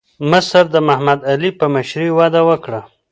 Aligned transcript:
مصر 0.31 0.63
د 0.73 0.75
محمد 0.87 1.19
علي 1.31 1.49
په 1.59 1.65
مشرۍ 1.73 2.09
وده 2.17 2.41
وکړه. 2.49 2.81